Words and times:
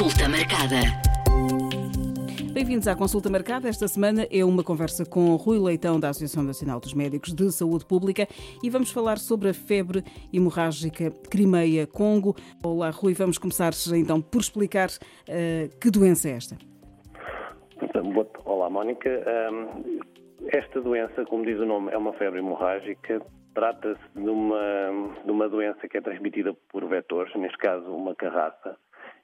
Consulta 0.00 0.30
marcada. 0.30 0.80
Bem-vindos 2.54 2.88
à 2.88 2.96
consulta 2.96 3.28
marcada. 3.28 3.68
Esta 3.68 3.86
semana 3.86 4.26
é 4.32 4.42
uma 4.42 4.64
conversa 4.64 5.04
com 5.04 5.36
Rui 5.36 5.58
Leitão, 5.58 6.00
da 6.00 6.08
Associação 6.08 6.42
Nacional 6.42 6.80
dos 6.80 6.94
Médicos 6.94 7.34
de 7.34 7.52
Saúde 7.52 7.84
Pública, 7.84 8.26
e 8.64 8.70
vamos 8.70 8.90
falar 8.90 9.18
sobre 9.18 9.50
a 9.50 9.52
febre 9.52 10.02
hemorrágica 10.32 11.10
Crimeia-Congo. 11.30 12.34
Olá, 12.64 12.88
Rui. 12.88 13.12
Vamos 13.12 13.36
começar 13.36 13.72
então 13.94 14.22
por 14.22 14.40
explicar 14.40 14.88
uh, 14.88 15.78
que 15.78 15.90
doença 15.90 16.30
é 16.30 16.32
esta. 16.32 16.56
Olá, 18.46 18.70
Mónica. 18.70 19.10
Esta 20.46 20.80
doença, 20.80 21.26
como 21.26 21.44
diz 21.44 21.58
o 21.58 21.66
nome, 21.66 21.92
é 21.92 21.98
uma 21.98 22.14
febre 22.14 22.38
hemorrágica. 22.38 23.20
Trata-se 23.52 24.00
de 24.14 24.30
uma, 24.30 25.12
de 25.22 25.30
uma 25.30 25.46
doença 25.46 25.86
que 25.86 25.98
é 25.98 26.00
transmitida 26.00 26.54
por 26.72 26.88
vetores, 26.88 27.34
neste 27.36 27.58
caso 27.58 27.84
uma 27.94 28.14
carraça. 28.14 28.78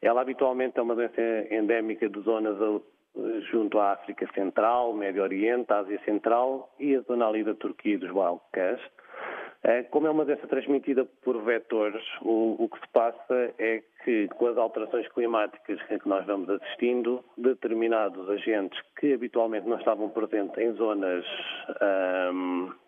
Ela 0.07 0.21
habitualmente 0.21 0.79
é 0.79 0.83
uma 0.83 0.95
doença 0.95 1.21
endémica 1.51 2.09
de 2.09 2.21
zonas 2.21 2.57
junto 3.51 3.77
à 3.81 3.93
África 3.93 4.25
Central, 4.35 4.93
Médio 4.93 5.21
Oriente, 5.21 5.73
Ásia 5.73 6.01
Central 6.05 6.73
e 6.79 6.95
a 6.95 7.01
zona 7.01 7.27
ali 7.27 7.43
da 7.43 7.55
Turquia 7.55 7.95
e 7.95 7.99
dos 7.99 8.13
Balcãs. 8.13 8.81
É, 9.65 9.83
como 9.83 10.07
é 10.07 10.11
uma 10.11 10.25
doença 10.25 10.47
transmitida 10.47 11.05
por 11.25 11.43
vetores, 11.43 12.01
o, 12.23 12.55
o, 12.57 12.69
que 12.69 12.79
se 12.79 12.89
passa 12.93 13.53
é 13.59 13.83
que, 14.05 14.29
com 14.29 14.47
as 14.47 14.57
alterações 14.57 15.09
climáticas 15.09 15.83
que 15.83 16.09
nós 16.09 16.25
vamos 16.25 16.49
assistindo, 16.49 17.25
determinados 17.37 18.31
agentes 18.31 18.81
que 19.01 19.13
habitualmente 19.13 19.67
não 19.67 19.77
estavam 19.77 20.09
presentes 20.11 20.57
em 20.59 20.71
zonas, 20.75 21.25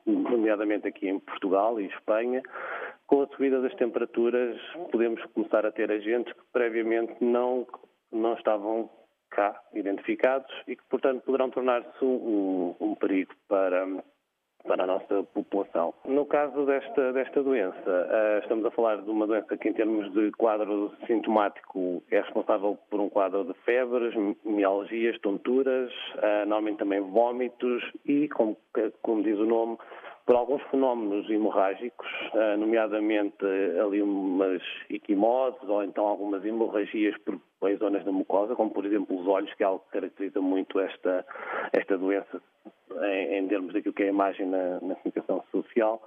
nomeadamente 0.07 0.87
aqui 0.87 1.09
em 1.09 1.19
Portugal 1.19 1.81
e 1.81 1.87
Espanha, 1.87 2.43
com 3.09 3.23
a 3.23 3.27
subida 3.29 3.61
das 3.61 3.75
temperaturas, 3.75 4.57
podemos 4.93 5.25
começar 5.33 5.67
a 5.67 5.73
ter 5.73 5.91
agentes 5.91 6.33
que 6.33 6.43
previamente 6.53 7.17
não, 7.21 7.67
não 8.13 8.35
estavam 8.35 8.89
cá 9.31 9.59
identificados 9.75 10.51
e 10.69 10.77
que, 10.77 10.83
portanto, 10.89 11.23
poderão 11.23 11.51
tornar-se 11.51 12.05
um, 12.05 12.77
um 12.79 12.95
perigo 12.95 13.35
para 13.49 13.87
para 14.67 14.85
a 14.85 14.87
nossa 14.87 15.23
população. 15.33 15.95
No 16.05 16.27
caso 16.27 16.67
desta, 16.67 17.13
desta 17.13 17.43
doença, 17.43 17.79
uh, 17.79 18.39
estamos 18.43 18.65
a 18.67 18.71
falar 18.73 18.97
de 18.97 19.09
uma 19.09 19.27
doença 19.27 19.57
que, 19.57 19.69
em 19.69 19.73
termos 19.73 20.13
de 20.13 20.31
quadro 20.33 20.93
sintomático, 21.07 22.03
é 22.11 22.21
responsável 22.21 22.77
por 22.91 23.01
um 23.01 23.09
quadro 23.09 23.45
de 23.45 23.55
febres, 23.65 24.15
mialgias, 24.45 25.19
tonturas, 25.21 25.91
uh, 26.17 26.41
normalmente 26.41 26.79
também 26.79 27.01
vômitos 27.01 27.83
e, 28.05 28.29
como, 28.29 28.57
como 29.01 29.23
diz 29.23 29.39
o 29.39 29.47
nome, 29.47 29.79
por 30.29 30.37
alguns 30.37 30.63
fenómenos 30.65 31.29
hemorrágicos, 31.31 32.07
uh, 32.35 32.59
nomeadamente 32.59 33.47
ali 33.83 34.03
umas 34.03 34.61
equimoses 34.91 35.67
ou 35.67 35.83
então 35.83 36.07
algumas 36.07 36.45
hemorragias 36.45 37.17
por 37.25 37.41
em 37.67 37.77
zonas 37.79 38.05
da 38.05 38.13
mucosa, 38.13 38.55
como 38.55 38.71
por 38.71 38.85
exemplo 38.85 39.19
os 39.19 39.27
olhos, 39.27 39.53
que 39.55 39.63
é 39.63 39.67
algo 39.67 39.83
que 39.87 39.93
caracteriza 39.93 40.39
muito 40.39 40.79
esta, 40.79 41.25
esta 41.73 41.97
doença 41.97 42.43
em, 43.03 43.39
em 43.39 43.49
termos 43.49 43.73
daquilo 43.73 43.95
que 43.95 44.03
é 44.03 44.07
a 44.07 44.11
imagem 44.11 44.47
na, 44.47 44.75
na 44.75 44.95
comunicação 44.97 45.43
social 45.51 46.03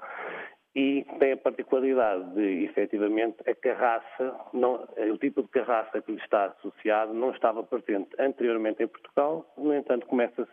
e 0.73 1.05
tem 1.19 1.33
a 1.33 1.38
particularidade 1.38 2.33
de, 2.33 2.64
efetivamente, 2.64 3.38
a 3.50 3.53
carraça, 3.53 4.36
não, 4.53 4.88
o 5.11 5.17
tipo 5.17 5.44
de 5.44 5.50
carraça 5.50 6.02
que 6.02 6.11
lhe 6.11 6.19
está 6.19 6.45
associado 6.45 7.14
não 7.14 7.31
estava 7.31 7.61
presente 7.64 8.09
anteriormente 8.17 8.81
em 8.81 8.88
Portugal, 8.88 9.45
no 9.58 9.73
entanto, 9.73 10.05
começa-se 10.05 10.52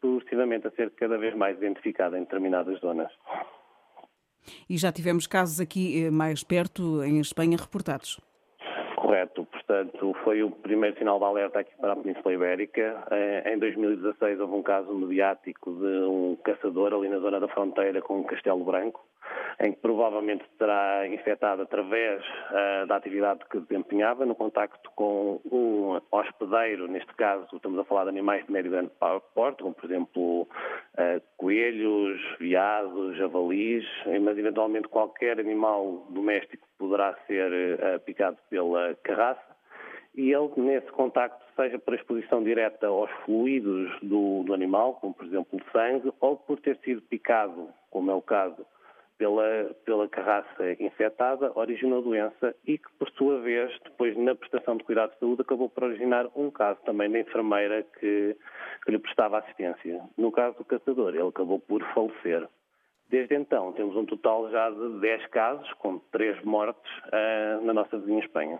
progressivamente 0.00 0.66
a 0.66 0.70
ser 0.70 0.90
cada 0.92 1.18
vez 1.18 1.34
mais 1.34 1.58
identificada 1.58 2.16
em 2.16 2.22
determinadas 2.22 2.80
zonas. 2.80 3.12
E 4.68 4.78
já 4.78 4.90
tivemos 4.90 5.26
casos 5.26 5.60
aqui 5.60 6.06
eh, 6.06 6.10
mais 6.10 6.42
perto, 6.42 7.04
em 7.04 7.20
Espanha, 7.20 7.58
reportados. 7.58 8.18
Correto, 8.96 9.46
portanto, 9.70 10.16
foi 10.24 10.42
o 10.42 10.50
primeiro 10.50 10.98
sinal 10.98 11.18
de 11.20 11.24
alerta 11.24 11.60
aqui 11.60 11.70
para 11.80 11.92
a 11.92 11.96
Península 11.96 12.34
Ibérica. 12.34 13.04
Eh, 13.12 13.52
em 13.54 13.58
2016 13.58 14.40
houve 14.40 14.54
um 14.54 14.62
caso 14.62 14.92
mediático 14.92 15.70
de 15.70 16.04
um 16.06 16.36
caçador 16.42 16.92
ali 16.92 17.08
na 17.08 17.20
zona 17.20 17.38
da 17.38 17.46
fronteira 17.46 18.02
com 18.02 18.18
um 18.18 18.24
castelo 18.24 18.64
branco, 18.64 19.00
em 19.60 19.72
que 19.72 19.78
provavelmente 19.78 20.44
será 20.58 21.06
infectado 21.06 21.62
através 21.62 22.20
uh, 22.24 22.86
da 22.88 22.96
atividade 22.96 23.44
que 23.48 23.60
desempenhava, 23.60 24.26
no 24.26 24.34
contacto 24.34 24.90
com 24.96 25.40
um 25.44 26.00
hospedeiro, 26.10 26.88
neste 26.88 27.14
caso 27.14 27.46
estamos 27.54 27.78
a 27.78 27.84
falar 27.84 28.04
de 28.04 28.08
animais 28.08 28.44
de 28.46 28.50
médio 28.50 28.72
grande 28.72 28.90
porte, 29.34 29.62
como 29.62 29.74
por 29.74 29.84
exemplo 29.84 30.42
uh, 30.42 31.22
coelhos, 31.36 32.20
veados, 32.40 33.16
javalis, 33.18 33.84
mas 34.20 34.36
eventualmente 34.36 34.88
qualquer 34.88 35.38
animal 35.38 36.06
doméstico 36.10 36.66
poderá 36.76 37.14
ser 37.28 37.52
uh, 37.52 38.00
picado 38.00 38.36
pela 38.48 38.96
carraça 39.04 39.59
e 40.14 40.32
ele, 40.32 40.50
nesse 40.56 40.90
contacto, 40.92 41.44
seja 41.54 41.78
por 41.78 41.94
exposição 41.94 42.42
direta 42.42 42.86
aos 42.86 43.10
fluidos 43.24 43.90
do, 44.02 44.42
do, 44.42 44.52
animal, 44.52 44.94
como 44.94 45.14
por 45.14 45.24
exemplo 45.24 45.58
o 45.58 45.72
sangue, 45.72 46.12
ou 46.20 46.36
por 46.36 46.58
ter 46.60 46.76
sido 46.78 47.02
picado, 47.02 47.68
como 47.90 48.10
é 48.10 48.14
o 48.14 48.22
caso 48.22 48.66
pela, 49.20 49.74
pela 49.84 50.08
carraça 50.08 50.72
infectada, 50.80 51.52
originou 51.54 52.00
doença 52.00 52.56
e 52.66 52.78
que, 52.78 52.90
por 52.98 53.10
sua 53.10 53.38
vez, 53.40 53.70
depois 53.84 54.16
na 54.16 54.34
prestação 54.34 54.78
de 54.78 54.84
cuidados 54.84 55.14
de 55.14 55.20
saúde, 55.20 55.42
acabou 55.42 55.68
por 55.68 55.84
originar 55.84 56.26
um 56.34 56.50
caso 56.50 56.80
também 56.86 57.10
da 57.10 57.20
enfermeira 57.20 57.82
que, 58.00 58.34
que 58.82 58.90
lhe 58.90 58.98
prestava 58.98 59.38
assistência. 59.38 60.00
No 60.16 60.32
caso 60.32 60.56
do 60.56 60.64
caçador, 60.64 61.14
ele 61.14 61.28
acabou 61.28 61.60
por 61.60 61.82
falecer. 61.92 62.48
Desde 63.10 63.34
então, 63.34 63.72
temos 63.72 63.94
um 63.94 64.06
total 64.06 64.50
já 64.50 64.70
de 64.70 65.00
10 65.00 65.26
casos, 65.26 65.70
com 65.74 65.98
3 66.10 66.42
mortes 66.44 66.90
uh, 67.08 67.64
na 67.64 67.74
nossa 67.74 67.98
vizinha 67.98 68.20
Espanha. 68.20 68.58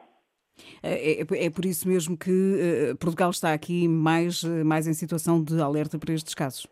É, 0.82 1.20
é, 1.20 1.46
é, 1.46 1.50
por 1.50 1.64
isso 1.64 1.88
mesmo 1.88 2.16
que 2.16 2.30
uh, 2.30 2.96
Portugal 2.96 3.30
está 3.30 3.52
aqui 3.52 3.88
mais, 3.88 4.42
mais 4.64 4.86
em 4.86 4.94
situação 4.94 5.42
de 5.42 5.60
alerta 5.60 5.98
para 5.98 6.14
estes 6.14 6.34
casos. 6.34 6.66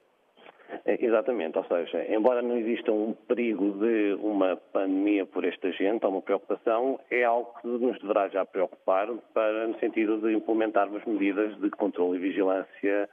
É, 0.89 1.05
exatamente, 1.05 1.59
ou 1.59 1.65
seja, 1.65 2.03
embora 2.11 2.41
não 2.41 2.57
exista 2.57 2.91
um 2.91 3.13
perigo 3.13 3.73
de 3.79 4.15
uma 4.23 4.57
pandemia 4.57 5.27
por 5.27 5.45
este 5.45 5.67
agente, 5.67 6.07
ou 6.07 6.13
uma 6.13 6.23
preocupação, 6.23 6.99
é 7.11 7.25
algo 7.25 7.53
que 7.61 7.69
nos 7.69 7.99
deverá 7.99 8.27
já 8.29 8.47
preocupar 8.47 9.07
para, 9.35 9.69
no 9.69 9.79
sentido 9.81 10.19
de 10.19 10.33
implementarmos 10.33 11.05
medidas 11.05 11.55
de 11.61 11.69
controle 11.69 12.17
e 12.17 12.21
vigilância, 12.21 13.07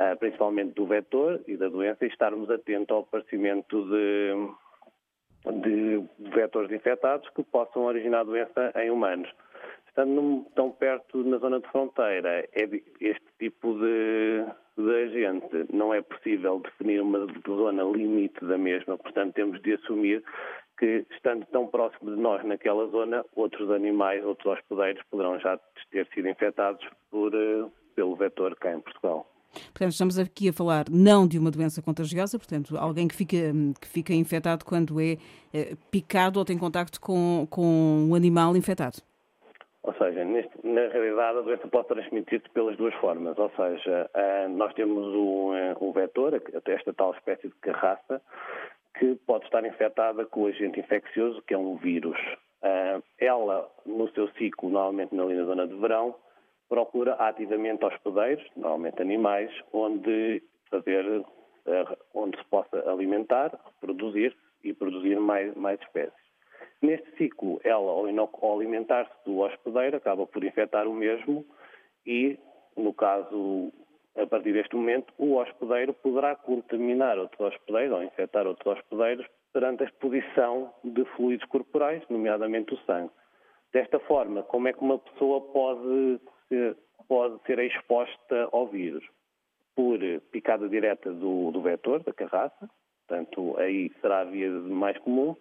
ah, 0.00 0.16
principalmente 0.16 0.74
do 0.74 0.86
vetor 0.86 1.40
e 1.46 1.56
da 1.56 1.68
doença, 1.68 2.04
e 2.04 2.08
estarmos 2.08 2.50
atentos 2.50 2.90
ao 2.90 3.02
aparecimento 3.02 3.88
de, 3.88 4.48
de 5.60 6.04
vetores 6.34 6.72
infectados 6.72 7.28
que 7.30 7.44
possam 7.44 7.82
originar 7.82 8.24
doença 8.24 8.72
em 8.76 8.90
humanos. 8.90 9.30
Estando 9.90 10.46
tão 10.54 10.70
perto 10.70 11.18
na 11.24 11.38
zona 11.38 11.60
de 11.60 11.68
fronteira, 11.68 12.48
é 12.52 12.62
este 13.00 13.26
tipo 13.38 13.74
de, 13.74 14.44
de 14.78 15.04
agente 15.04 15.66
não 15.74 15.92
é 15.92 16.00
possível 16.00 16.60
definir 16.60 17.02
uma 17.02 17.26
zona 17.46 17.82
limite 17.82 18.44
da 18.44 18.56
mesma, 18.56 18.96
portanto 18.96 19.34
temos 19.34 19.60
de 19.60 19.74
assumir 19.74 20.22
que, 20.78 21.04
estando 21.10 21.44
tão 21.46 21.66
próximo 21.66 22.14
de 22.14 22.20
nós 22.20 22.42
naquela 22.44 22.86
zona, 22.86 23.24
outros 23.36 23.70
animais, 23.70 24.24
outros 24.24 24.58
hospedeiros 24.58 25.02
poderão 25.10 25.38
já 25.38 25.58
ter 25.90 26.08
sido 26.14 26.28
infectados 26.28 26.86
por, 27.10 27.34
eh, 27.34 27.66
pelo 27.94 28.16
vetor 28.16 28.56
cá 28.56 28.72
em 28.72 28.80
Portugal. 28.80 29.30
Portanto, 29.52 29.90
estamos 29.90 30.18
aqui 30.18 30.48
a 30.48 30.52
falar 30.52 30.84
não 30.88 31.26
de 31.26 31.38
uma 31.38 31.50
doença 31.50 31.82
contagiosa, 31.82 32.38
portanto, 32.38 32.76
alguém 32.78 33.08
que 33.08 33.14
fica, 33.14 33.36
que 33.80 33.88
fica 33.88 34.14
infectado 34.14 34.64
quando 34.64 35.00
é, 35.00 35.18
é 35.52 35.74
picado 35.90 36.38
ou 36.38 36.44
tem 36.44 36.56
contacto 36.56 37.00
com, 37.00 37.46
com 37.50 38.06
um 38.08 38.14
animal 38.14 38.56
infectado. 38.56 39.02
Ou 39.90 39.94
seja, 39.94 40.24
neste, 40.24 40.52
na 40.64 40.86
realidade 40.86 41.38
a 41.38 41.40
doença 41.40 41.66
pode 41.66 41.88
transmitir-se 41.88 42.48
pelas 42.50 42.76
duas 42.76 42.94
formas. 42.94 43.36
Ou 43.36 43.50
seja, 43.56 44.08
eh, 44.14 44.46
nós 44.46 44.72
temos 44.74 45.04
um, 45.12 45.50
um 45.80 45.90
vetor, 45.90 46.40
esta 46.64 46.92
tal 46.92 47.12
espécie 47.14 47.48
de 47.48 47.54
carraça, 47.56 48.22
que 48.96 49.16
pode 49.26 49.46
estar 49.46 49.64
infectada 49.66 50.24
com 50.26 50.42
o 50.42 50.46
agente 50.46 50.78
infeccioso, 50.78 51.42
que 51.42 51.54
é 51.54 51.58
um 51.58 51.74
vírus. 51.74 52.16
Eh, 52.62 53.00
ela, 53.18 53.68
no 53.84 54.08
seu 54.10 54.28
ciclo, 54.34 54.70
normalmente 54.70 55.12
na 55.12 55.24
linha 55.24 55.44
zona 55.44 55.66
de 55.66 55.74
verão, 55.74 56.14
procura 56.68 57.14
ativamente 57.14 57.84
hospedeiros, 57.84 58.46
normalmente 58.54 59.02
animais, 59.02 59.50
onde 59.72 60.40
fazer, 60.70 61.24
onde 62.14 62.38
se 62.38 62.44
possa 62.44 62.88
alimentar, 62.88 63.58
reproduzir 63.66 64.36
e 64.62 64.72
produzir 64.72 65.18
mais, 65.18 65.52
mais 65.56 65.80
espécies. 65.80 66.19
Neste 66.82 67.10
ciclo, 67.16 67.60
ela, 67.62 67.90
ao 67.90 68.56
alimentar-se 68.56 69.12
do 69.24 69.40
hospedeiro, 69.40 69.98
acaba 69.98 70.26
por 70.26 70.42
infectar 70.42 70.88
o 70.88 70.94
mesmo 70.94 71.44
e, 72.06 72.38
no 72.76 72.94
caso, 72.94 73.70
a 74.16 74.26
partir 74.26 74.52
deste 74.52 74.74
momento, 74.74 75.12
o 75.18 75.36
hospedeiro 75.36 75.92
poderá 75.94 76.34
contaminar 76.36 77.18
outro 77.18 77.44
hospedeiro 77.44 77.96
ou 77.96 78.02
infectar 78.02 78.46
outros 78.46 78.78
hospedeiros 78.78 79.26
perante 79.52 79.82
a 79.82 79.86
exposição 79.86 80.72
de 80.82 81.04
fluidos 81.16 81.46
corporais, 81.48 82.02
nomeadamente 82.08 82.74
o 82.74 82.78
sangue. 82.84 83.10
Desta 83.72 83.98
forma, 84.00 84.42
como 84.44 84.68
é 84.68 84.72
que 84.72 84.80
uma 84.80 84.98
pessoa 84.98 85.40
pode 85.52 86.20
ser, 86.48 86.76
pode 87.08 87.40
ser 87.46 87.58
exposta 87.60 88.48
ao 88.52 88.66
vírus? 88.66 89.04
Por 89.76 89.98
picada 90.32 90.68
direta 90.68 91.12
do, 91.12 91.50
do 91.50 91.62
vetor, 91.62 92.02
da 92.02 92.12
carraça, 92.12 92.68
portanto, 93.06 93.56
aí 93.58 93.90
será 94.00 94.20
a 94.20 94.24
via 94.24 94.50
mais 94.50 94.98
comum, 94.98 95.36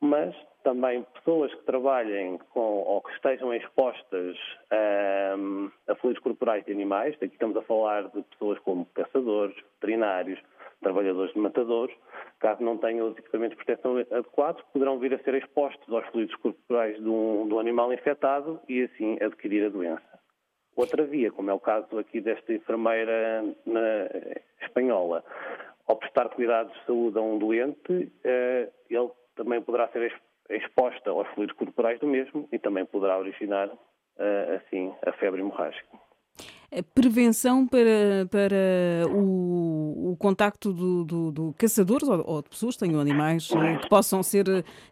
mas 0.00 0.34
também 0.62 1.02
pessoas 1.14 1.54
que 1.54 1.64
trabalhem 1.64 2.38
com 2.50 2.60
ou 2.60 3.00
que 3.00 3.12
estejam 3.12 3.54
expostas 3.54 4.36
a, 4.70 5.92
a 5.92 5.94
fluidos 5.96 6.22
corporais 6.22 6.64
de 6.64 6.72
animais, 6.72 7.14
aqui 7.14 7.26
estamos 7.26 7.56
a 7.56 7.62
falar 7.62 8.08
de 8.08 8.22
pessoas 8.22 8.58
como 8.60 8.84
caçadores, 8.86 9.56
veterinários, 9.74 10.40
trabalhadores 10.82 11.32
de 11.32 11.38
matadores, 11.38 11.94
caso 12.38 12.62
não 12.62 12.76
tenham 12.78 13.08
os 13.08 13.16
equipamentos 13.16 13.56
de 13.56 13.64
proteção 13.64 13.96
adequados, 13.98 14.62
poderão 14.72 14.98
vir 14.98 15.14
a 15.14 15.18
ser 15.20 15.34
expostos 15.34 15.92
aos 15.92 16.06
fluidos 16.08 16.34
corporais 16.36 16.96
de 16.96 17.08
um, 17.08 17.46
de 17.48 17.54
um 17.54 17.58
animal 17.58 17.92
infectado 17.92 18.60
e 18.68 18.82
assim 18.82 19.16
adquirir 19.22 19.66
a 19.66 19.70
doença. 19.70 20.16
Outra 20.74 21.04
via, 21.04 21.30
como 21.30 21.50
é 21.50 21.54
o 21.54 21.60
caso 21.60 21.98
aqui 21.98 22.20
desta 22.20 22.52
enfermeira 22.52 23.42
na, 23.64 24.08
espanhola, 24.60 25.24
ao 25.86 25.96
prestar 25.96 26.28
cuidados 26.28 26.72
de 26.74 26.84
saúde 26.84 27.16
a 27.16 27.22
um 27.22 27.38
doente, 27.38 28.12
eh, 28.24 28.68
ele 28.90 29.10
também 29.36 29.62
poderá 29.62 29.88
ser 29.88 30.12
exposta 30.50 31.10
aos 31.10 31.28
fluidos 31.34 31.56
corporais 31.56 32.00
do 32.00 32.06
mesmo 32.06 32.48
e 32.50 32.58
também 32.58 32.84
poderá 32.84 33.18
originar, 33.18 33.70
eh, 34.18 34.60
assim, 34.60 34.92
a 35.06 35.12
febre 35.12 35.40
hemorrágica. 35.40 35.96
Prevenção 36.94 37.66
para, 37.66 38.26
para 38.30 39.08
o, 39.08 40.12
o 40.12 40.16
contacto 40.16 40.72
do, 40.72 41.04
do, 41.04 41.32
do 41.32 41.54
caçadores 41.56 42.08
ou, 42.08 42.22
ou, 42.26 42.42
de 42.42 42.48
pessoas 42.50 42.76
que 42.76 42.84
tenham 42.84 43.00
animais 43.00 43.48
eh, 43.52 43.78
que 43.78 43.88
possam 43.88 44.22
ser, 44.22 44.44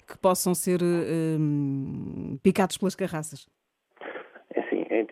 que 0.06 0.16
possam 0.18 0.54
ser 0.54 0.80
um, 0.82 2.38
picados 2.42 2.78
pelas 2.78 2.94
carraças? 2.94 3.46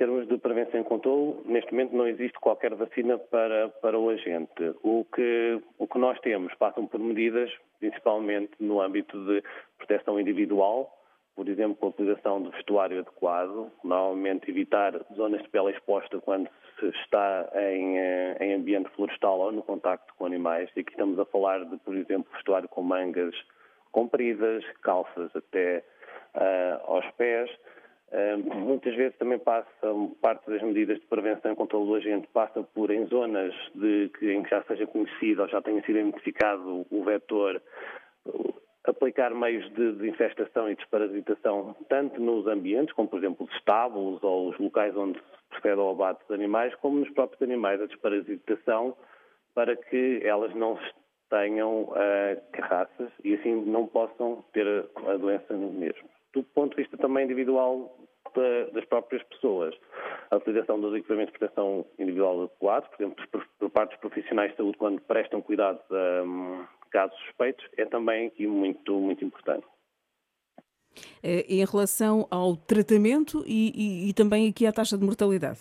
Termos 0.02 0.26
de 0.26 0.36
prevenção 0.36 0.80
e 0.80 0.82
controle, 0.82 1.36
neste 1.44 1.70
momento 1.70 1.94
não 1.94 2.08
existe 2.08 2.36
qualquer 2.40 2.74
vacina 2.74 3.18
para, 3.18 3.68
para 3.68 3.96
o 3.96 4.08
agente. 4.08 4.74
O 4.82 5.04
que, 5.04 5.62
o 5.78 5.86
que 5.86 5.96
nós 5.96 6.18
temos 6.22 6.52
passam 6.54 6.88
por 6.88 6.98
medidas, 6.98 7.48
principalmente 7.78 8.50
no 8.58 8.80
âmbito 8.80 9.16
de 9.26 9.44
proteção 9.78 10.18
individual, 10.18 10.92
por 11.36 11.48
exemplo, 11.48 11.78
a 11.82 11.86
utilização 11.86 12.42
de 12.42 12.50
vestuário 12.50 12.98
adequado, 12.98 13.70
normalmente 13.84 14.50
evitar 14.50 14.92
zonas 15.14 15.40
de 15.40 15.48
pele 15.50 15.70
exposta 15.70 16.18
quando 16.18 16.50
se 16.80 16.86
está 16.86 17.48
em, 17.54 17.96
eh, 17.96 18.36
em 18.40 18.54
ambiente 18.54 18.90
florestal 18.96 19.38
ou 19.38 19.52
no 19.52 19.62
contacto 19.62 20.12
com 20.18 20.26
animais. 20.26 20.68
E 20.74 20.80
aqui 20.80 20.90
estamos 20.90 21.16
a 21.20 21.24
falar 21.26 21.64
de, 21.64 21.76
por 21.76 21.94
exemplo, 21.94 22.28
vestuário 22.32 22.68
com 22.68 22.82
mangas 22.82 23.36
compridas, 23.92 24.64
calças 24.82 25.30
até 25.36 25.84
uh, 26.34 26.90
aos 26.92 27.08
pés, 27.12 27.48
muitas 28.44 28.94
vezes 28.94 29.16
também 29.16 29.38
passa, 29.38 29.68
parte 30.20 30.50
das 30.50 30.62
medidas 30.62 31.00
de 31.00 31.06
prevenção 31.06 31.54
controle 31.54 31.86
do 31.86 31.94
agente 31.94 32.28
passa 32.28 32.62
por 32.62 32.90
em 32.90 33.06
zonas 33.06 33.54
de, 33.74 34.10
que, 34.18 34.32
em 34.32 34.42
que 34.42 34.50
já 34.50 34.62
seja 34.64 34.86
conhecido 34.86 35.42
ou 35.42 35.48
já 35.48 35.62
tenha 35.62 35.80
sido 35.82 35.98
identificado 35.98 36.86
o 36.90 37.04
vetor, 37.04 37.62
aplicar 38.84 39.34
meios 39.34 39.64
de 39.74 39.92
desinfestação 39.92 40.70
e 40.70 40.74
desparasitação 40.74 41.74
tanto 41.88 42.20
nos 42.20 42.46
ambientes, 42.46 42.92
como 42.94 43.08
por 43.08 43.18
exemplo 43.18 43.46
os 43.46 43.56
estábulos 43.56 44.22
ou 44.22 44.50
os 44.50 44.58
locais 44.58 44.96
onde 44.96 45.18
se 45.18 45.48
procede 45.50 45.80
ao 45.80 45.90
abate 45.90 46.20
dos 46.20 46.32
animais, 46.32 46.74
como 46.76 46.98
nos 46.98 47.10
próprios 47.10 47.40
animais, 47.42 47.80
a 47.80 47.86
desparasitação 47.86 48.96
para 49.54 49.76
que 49.76 50.20
elas 50.24 50.54
não 50.54 50.78
tenham 51.30 51.84
uh, 51.84 52.52
carraças 52.52 53.10
e 53.24 53.34
assim 53.34 53.54
não 53.64 53.86
possam 53.86 54.44
ter 54.52 54.66
a 55.06 55.16
doença 55.16 55.54
mesmo. 55.54 56.08
Do 56.34 56.42
ponto 56.42 56.76
de 56.76 56.82
vista 56.82 56.96
também 56.96 57.24
individual, 57.24 57.94
das 58.72 58.84
próprias 58.86 59.22
pessoas. 59.24 59.74
A 60.30 60.36
utilização 60.36 60.80
dos 60.80 60.94
equipamentos 60.94 61.32
de 61.32 61.38
proteção 61.38 61.84
individual 61.98 62.42
adequados, 62.42 62.88
por 62.90 63.02
exemplo, 63.02 63.46
por 63.58 63.70
parte 63.70 63.90
dos 63.90 64.00
profissionais 64.00 64.50
de 64.52 64.56
saúde, 64.56 64.78
quando 64.78 65.00
prestam 65.02 65.40
cuidado 65.42 65.80
a 65.90 66.22
um, 66.22 66.64
casos 66.90 67.18
suspeitos, 67.26 67.66
é 67.76 67.84
também 67.84 68.26
aqui 68.26 68.46
muito, 68.46 68.92
muito 68.98 69.24
importante. 69.24 69.66
Eh, 71.22 71.44
em 71.48 71.64
relação 71.64 72.26
ao 72.30 72.56
tratamento 72.56 73.42
e, 73.46 73.72
e, 73.74 74.10
e 74.10 74.12
também 74.12 74.48
aqui 74.48 74.66
à 74.66 74.72
taxa 74.72 74.98
de 74.98 75.04
mortalidade? 75.04 75.60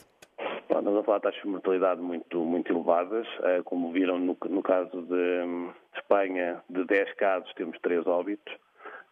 Estamos 0.62 0.98
a 0.98 1.04
falar 1.04 1.18
de 1.20 1.24
taxas 1.24 1.42
de 1.42 1.48
mortalidade 1.48 2.02
muito, 2.02 2.40
muito 2.40 2.72
elevadas. 2.72 3.28
Eh, 3.44 3.62
como 3.64 3.92
viram 3.92 4.20
no, 4.20 4.38
no 4.50 4.64
caso 4.64 5.02
de, 5.04 5.44
hum, 5.46 5.72
de 5.94 6.00
Espanha, 6.00 6.64
de 6.70 6.84
10 6.86 7.14
casos 7.16 7.54
temos 7.54 7.78
3 7.82 8.06
óbitos. 8.08 8.54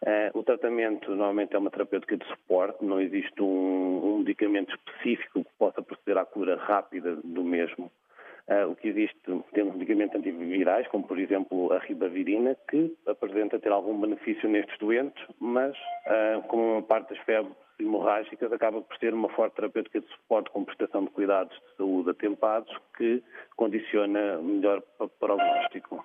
Uh, 0.02 0.38
o 0.38 0.42
tratamento 0.42 1.10
normalmente 1.10 1.54
é 1.54 1.58
uma 1.58 1.70
terapêutica 1.70 2.16
de 2.16 2.26
suporte, 2.26 2.82
não 2.82 3.00
existe 3.00 3.42
um, 3.42 4.14
um 4.14 4.18
medicamento 4.18 4.74
específico 4.74 5.44
que 5.44 5.50
possa 5.58 5.82
proceder 5.82 6.16
à 6.16 6.24
cura 6.24 6.56
rápida 6.56 7.16
do 7.16 7.44
mesmo. 7.44 7.90
Uh, 8.48 8.70
o 8.70 8.74
que 8.74 8.88
existe, 8.88 9.16
temos 9.52 9.74
medicamentos 9.74 10.16
antivirais, 10.16 10.88
como 10.88 11.06
por 11.06 11.18
exemplo 11.18 11.72
a 11.72 11.78
ribavirina, 11.80 12.56
que 12.68 12.96
apresenta 13.06 13.60
ter 13.60 13.70
algum 13.70 14.00
benefício 14.00 14.48
nestes 14.48 14.76
doentes, 14.78 15.22
mas 15.38 15.76
uh, 15.76 16.42
como 16.48 16.72
uma 16.72 16.82
parte 16.82 17.10
das 17.14 17.22
febres 17.24 17.54
hemorrágicas 17.78 18.52
acaba 18.52 18.80
por 18.80 18.96
ser 18.98 19.12
uma 19.12 19.28
forte 19.28 19.56
terapêutica 19.56 20.00
de 20.00 20.08
suporte 20.08 20.50
com 20.50 20.64
prestação 20.64 21.04
de 21.04 21.10
cuidados 21.10 21.54
de 21.54 21.76
saúde 21.76 22.10
atempados 22.10 22.74
que 22.96 23.22
condiciona 23.54 24.38
melhor 24.38 24.80
para 24.96 25.06
o 25.06 25.08
prognóstico. 25.10 26.04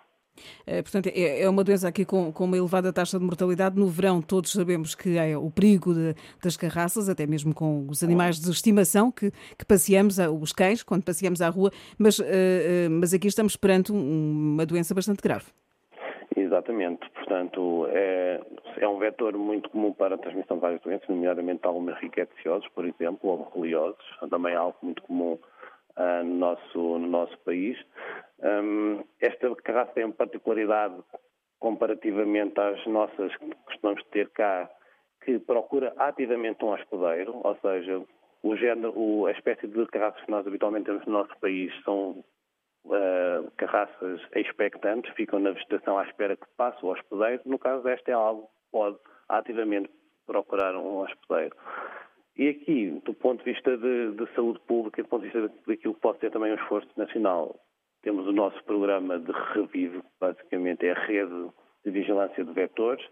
Eh, 0.65 0.81
portanto, 0.81 1.07
é, 1.07 1.41
é 1.41 1.49
uma 1.49 1.63
doença 1.63 1.87
aqui 1.87 2.05
com, 2.05 2.31
com, 2.31 2.45
uma 2.45 2.57
elevada 2.57 2.91
taxa 2.91 3.17
de 3.17 3.25
mortalidade. 3.25 3.77
No 3.77 3.87
verão, 3.87 4.21
todos 4.21 4.51
sabemos 4.51 4.95
que 4.95 5.17
é 5.17 5.37
o 5.37 5.49
perigo 5.49 5.93
de, 5.93 6.15
das 6.43 6.57
carraças, 6.57 7.09
até 7.09 7.25
mesmo 7.25 7.53
com 7.53 7.87
os 7.89 8.03
animais 8.03 8.39
de 8.39 8.49
estimação 8.49 9.11
que, 9.11 9.31
que 9.57 9.65
passeamos, 9.65 10.17
os 10.17 10.51
cães, 10.51 10.83
quando 10.83 11.03
passeamos 11.03 11.41
à 11.41 11.49
rua, 11.49 11.71
mas, 11.97 12.19
uh, 12.19 12.23
uh, 12.23 12.89
mas 12.89 13.13
aqui 13.13 13.27
estamos 13.27 13.55
perante 13.55 13.91
uma 13.91 14.65
doença 14.65 14.93
bastante 14.93 15.21
grave. 15.21 15.45
Exatamente, 16.35 17.09
portanto, 17.11 17.87
é, 17.91 18.41
é 18.77 18.87
um 18.87 18.99
vetor 18.99 19.37
muito 19.37 19.69
comum 19.69 19.93
para 19.93 20.15
a 20.15 20.17
transmissão 20.17 20.57
de 20.57 20.61
várias 20.61 20.81
doenças, 20.81 21.07
nomeadamente 21.07 21.61
algumas 21.63 21.97
riqueticiosos, 21.99 22.67
por 22.69 22.85
exemplo, 22.85 23.29
ou 23.29 23.37
borreliosos, 23.37 24.03
também 24.29 24.53
é 24.53 24.57
algo 24.57 24.75
muito 24.81 25.01
comum 25.03 25.39
uh, 25.97 26.24
no, 26.24 26.36
nosso, 26.36 26.77
no 26.77 27.07
nosso 27.07 27.38
país. 27.39 27.77
Um, 28.39 29.03
esta 29.19 29.53
carraça 29.57 29.94
tem 29.94 30.06
uma 30.06 30.13
particularidade 30.13 30.95
comparativamente 31.59 32.59
às 32.59 32.86
nossas 32.86 33.36
que 33.38 33.56
costumamos 33.65 34.03
ter 34.12 34.30
cá, 34.30 34.69
que 35.24 35.39
procura 35.39 35.94
ativamente 35.97 36.63
um 36.63 36.69
hospedeiro, 36.69 37.42
ou 37.44 37.57
seja, 37.57 38.03
o 38.44 38.56
género, 38.56 39.25
a 39.25 39.31
espécie 39.31 39.68
de 39.68 39.86
carraças 39.88 40.24
que 40.24 40.30
nós 40.30 40.45
habitualmente 40.45 40.86
temos 40.86 41.06
no 41.06 41.13
nosso 41.13 41.36
país 41.39 41.74
são 41.83 42.24
uh, 42.86 43.51
carraças 43.57 44.21
expectantes, 44.36 45.12
ficam 45.15 45.39
na 45.39 45.51
vegetação 45.51 45.97
à 45.97 46.03
espera 46.03 46.38
que 46.38 46.45
passe 46.56 46.86
o 46.86 46.89
hospedeiro. 46.89 47.42
No 47.45 47.57
caso 47.57 47.83
desta 47.83 48.12
é 48.12 48.13
algo 48.13 48.44
que 48.44 48.71
pode 48.71 48.97
ativamente 49.30 49.89
procurar 50.27 50.75
um 50.75 51.00
hospedeiro. 51.00 51.56
E 52.37 52.49
aqui, 52.49 53.01
do 53.05 53.13
ponto 53.13 53.43
de 53.43 53.53
vista 53.53 53.77
de, 53.77 54.11
de, 54.11 54.33
saúde 54.35 54.59
pública, 54.67 55.01
do 55.01 55.07
ponto 55.07 55.21
de 55.21 55.31
vista 55.31 55.54
daquilo 55.65 55.94
que 55.94 56.01
pode 56.01 56.19
ser 56.19 56.31
também 56.31 56.51
um 56.51 56.56
esforço 56.56 56.89
nacional, 56.97 57.57
temos 58.01 58.27
o 58.27 58.33
nosso 58.33 58.61
programa 58.65 59.18
de 59.18 59.31
Revive, 59.54 60.01
basicamente 60.19 60.85
é 60.85 60.92
a 60.92 61.06
rede 61.06 61.49
de 61.85 61.92
vigilância 61.92 62.44
de 62.44 62.51
vetores, 62.51 63.06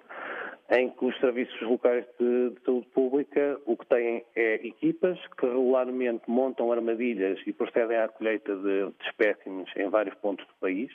em 0.71 0.89
que 0.89 1.05
os 1.05 1.17
serviços 1.19 1.61
locais 1.61 2.05
de, 2.19 2.49
de, 2.49 2.61
saúde 2.65 2.87
pública 2.87 3.59
o 3.65 3.77
que 3.77 3.85
têm 3.85 4.25
é 4.35 4.55
equipas 4.55 5.17
que 5.37 5.45
regularmente 5.45 6.23
montam 6.27 6.71
armadilhas 6.71 7.39
e 7.45 7.53
procedem 7.53 7.97
à 7.97 8.09
colheita 8.09 8.55
de, 8.55 8.85
de 8.87 9.05
espécimes 9.05 9.69
em 9.77 9.89
vários 9.89 10.15
pontos 10.15 10.45
do 10.47 10.53
país. 10.59 10.91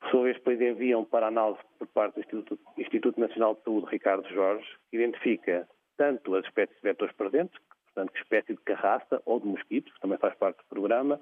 Por 0.00 0.10
sua 0.10 0.22
vez, 0.24 0.36
depois 0.36 0.60
enviam 0.60 1.04
para 1.04 1.26
análise 1.26 1.60
por 1.78 1.88
parte 1.88 2.14
do 2.14 2.20
Instituto, 2.20 2.58
Instituto 2.78 3.20
Nacional 3.20 3.54
de 3.54 3.62
Saúde 3.64 3.86
Ricardo 3.90 4.26
Jorge, 4.30 4.66
que 4.90 4.96
identifica 4.96 5.68
tanto 6.00 6.34
as 6.34 6.46
espécies 6.46 6.74
de 6.76 6.82
vetores 6.82 7.14
presentes, 7.14 7.60
portanto, 7.84 8.10
que 8.14 8.20
espécie 8.20 8.54
de 8.54 8.62
carraça 8.62 9.20
ou 9.26 9.38
de 9.38 9.46
mosquitos, 9.46 9.92
que 9.92 10.00
também 10.00 10.16
faz 10.16 10.34
parte 10.36 10.56
do 10.56 10.64
programa, 10.64 11.20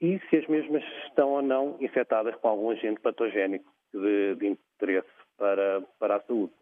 e 0.00 0.18
se 0.30 0.36
as 0.38 0.46
mesmas 0.46 0.82
estão 1.04 1.32
ou 1.32 1.42
não 1.42 1.76
infectadas 1.80 2.34
com 2.36 2.48
algum 2.48 2.70
agente 2.70 2.98
patogénico 3.02 3.70
de, 3.92 4.34
de 4.36 4.46
interesse 4.46 5.06
para, 5.36 5.82
para 5.98 6.16
a 6.16 6.20
saúde. 6.20 6.54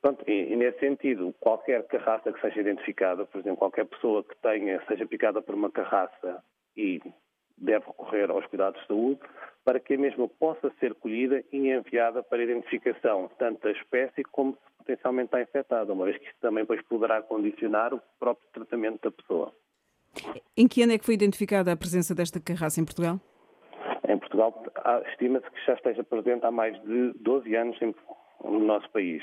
Pronto, 0.00 0.24
e, 0.26 0.54
e, 0.54 0.56
nesse 0.56 0.78
sentido, 0.78 1.34
qualquer 1.38 1.86
carraça 1.86 2.32
que 2.32 2.40
seja 2.40 2.60
identificada, 2.60 3.26
por 3.26 3.38
exemplo, 3.40 3.58
qualquer 3.58 3.84
pessoa 3.84 4.24
que 4.24 4.34
tenha, 4.38 4.82
seja 4.88 5.06
picada 5.06 5.42
por 5.42 5.54
uma 5.54 5.70
carraça 5.70 6.42
e 6.74 6.98
deve 7.60 7.84
recorrer 7.86 8.30
aos 8.30 8.46
cuidados 8.46 8.80
de 8.80 8.86
saúde, 8.86 9.20
para 9.64 9.78
que 9.78 9.94
a 9.94 9.98
mesma 9.98 10.26
possa 10.26 10.72
ser 10.80 10.94
colhida 10.94 11.44
e 11.52 11.68
enviada 11.68 12.22
para 12.22 12.42
identificação 12.42 13.30
tanto 13.38 13.62
da 13.62 13.70
espécie 13.72 14.22
como 14.24 14.52
se 14.52 14.58
potencialmente 14.78 15.26
está 15.26 15.42
infectada, 15.42 15.92
uma 15.92 16.06
vez 16.06 16.16
que 16.18 16.24
isso 16.24 16.36
também 16.40 16.64
depois 16.64 16.82
poderá 16.82 17.22
condicionar 17.22 17.92
o 17.94 18.00
próprio 18.18 18.48
tratamento 18.52 19.02
da 19.02 19.10
pessoa. 19.10 19.52
Em 20.56 20.66
que 20.66 20.82
ano 20.82 20.92
é 20.92 20.98
que 20.98 21.04
foi 21.04 21.14
identificada 21.14 21.72
a 21.72 21.76
presença 21.76 22.14
desta 22.14 22.40
carraça 22.40 22.80
em 22.80 22.84
Portugal? 22.84 23.20
Em 24.08 24.18
Portugal, 24.18 24.64
estima-se 25.10 25.48
que 25.50 25.66
já 25.66 25.74
esteja 25.74 26.02
presente 26.02 26.44
há 26.44 26.50
mais 26.50 26.80
de 26.82 27.12
12 27.20 27.54
anos 27.54 27.78
no 28.42 28.58
nosso 28.60 28.90
país. 28.90 29.22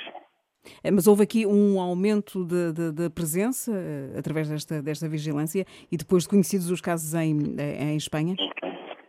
É, 0.83 0.91
mas 0.91 1.07
houve 1.07 1.23
aqui 1.23 1.45
um 1.45 1.79
aumento 1.79 2.45
da 2.45 3.09
presença 3.09 3.71
eh, 3.73 4.17
através 4.17 4.49
desta, 4.49 4.81
desta 4.81 5.07
vigilância 5.07 5.65
e 5.91 5.97
depois 5.97 6.23
de 6.23 6.29
conhecidos 6.29 6.69
os 6.69 6.81
casos 6.81 7.13
em, 7.13 7.55
eh, 7.57 7.83
em 7.83 7.97
Espanha? 7.97 8.35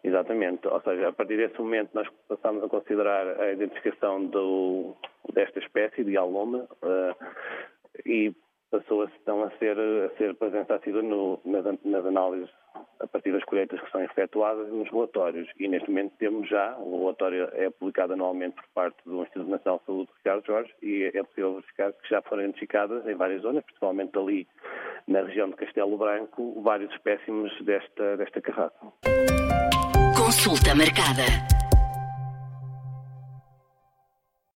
Exatamente, 0.02 0.66
ou 0.66 0.80
seja, 0.80 1.08
a 1.08 1.12
partir 1.12 1.36
desse 1.36 1.58
momento 1.58 1.90
nós 1.94 2.08
passamos 2.28 2.62
a 2.64 2.68
considerar 2.68 3.40
a 3.40 3.52
identificação 3.52 4.24
do, 4.26 4.94
desta 5.32 5.58
espécie 5.58 6.02
de 6.02 6.16
aloma 6.16 6.66
e 8.06 8.32
passou 8.70 9.02
a, 9.02 9.06
a 9.06 9.50
ser, 9.58 9.78
a 9.78 10.16
ser 10.16 10.34
presença 10.34 10.80
no, 11.02 11.40
nas, 11.44 11.64
nas 11.84 12.06
análises 12.06 12.50
a 13.00 13.06
partir 13.06 13.32
das 13.32 13.44
colheitas 13.44 13.80
que 13.80 13.90
são 13.90 14.02
efetuadas 14.02 14.68
nos 14.68 14.90
relatórios. 14.90 15.48
E 15.58 15.68
neste 15.68 15.88
momento 15.88 16.12
temos 16.18 16.48
já, 16.48 16.76
o 16.78 16.98
relatório 17.00 17.48
é 17.52 17.70
publicado 17.70 18.12
anualmente 18.12 18.56
por 18.56 18.66
parte 18.74 18.96
do 19.04 19.22
Instituto 19.22 19.50
Nacional 19.50 19.78
de 19.78 19.86
Saúde 19.86 20.10
Ricardo 20.18 20.46
Jorge 20.46 20.74
e 20.82 21.04
é 21.14 21.22
possível 21.22 21.54
verificar 21.54 21.92
que 21.92 22.08
já 22.08 22.22
foram 22.22 22.42
identificadas 22.44 23.06
em 23.06 23.14
várias 23.14 23.42
zonas, 23.42 23.64
principalmente 23.64 24.18
ali 24.18 24.48
na 25.06 25.22
região 25.22 25.48
de 25.48 25.56
Castelo 25.56 25.96
Branco, 25.96 26.60
vários 26.62 26.92
espécimes 26.92 27.52
desta, 27.64 28.16
desta 28.16 28.40
carraça. 28.40 28.74
Consulta 30.16 30.74
marcada. 30.74 31.67